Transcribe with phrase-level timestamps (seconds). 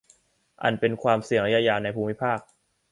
[0.63, 2.39] อันเป็นความเสี่ยงระยะยาวในภูมิภาค